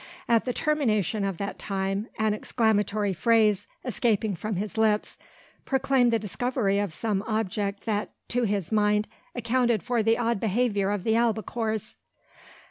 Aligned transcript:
At 0.27 0.45
the 0.45 0.51
termination 0.51 1.23
of 1.23 1.37
that 1.37 1.59
time, 1.59 2.07
an 2.17 2.33
exclamatory 2.33 3.13
phrase, 3.13 3.67
escaping 3.85 4.35
from 4.35 4.55
his 4.55 4.75
lips, 4.75 5.15
proclaimed 5.63 6.11
the 6.11 6.17
discovery 6.17 6.79
of 6.79 6.91
some 6.91 7.23
object 7.27 7.85
that, 7.85 8.09
to 8.29 8.41
his 8.41 8.71
mind, 8.71 9.07
accounted 9.35 9.83
for 9.83 10.01
the 10.01 10.17
odd 10.17 10.39
behaviour 10.39 10.89
of 10.89 11.03
the 11.03 11.13
albacores. 11.15 11.97